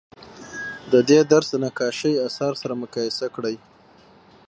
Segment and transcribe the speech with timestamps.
[0.91, 3.55] د دې درس د نقاشۍ اثار سره مقایسه کړئ.